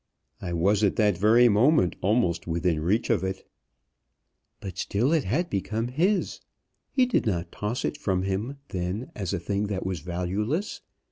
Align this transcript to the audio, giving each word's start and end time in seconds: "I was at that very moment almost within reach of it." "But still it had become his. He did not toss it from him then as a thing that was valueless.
"I 0.41 0.51
was 0.53 0.83
at 0.83 0.95
that 0.95 1.15
very 1.15 1.47
moment 1.47 1.95
almost 2.01 2.47
within 2.47 2.79
reach 2.81 3.11
of 3.11 3.23
it." 3.23 3.47
"But 4.59 4.79
still 4.79 5.13
it 5.13 5.25
had 5.25 5.47
become 5.47 5.89
his. 5.89 6.39
He 6.91 7.05
did 7.05 7.27
not 7.27 7.51
toss 7.51 7.85
it 7.85 7.97
from 7.97 8.23
him 8.23 8.57
then 8.69 9.11
as 9.13 9.31
a 9.31 9.37
thing 9.39 9.67
that 9.67 9.85
was 9.85 9.99
valueless. 9.99 10.81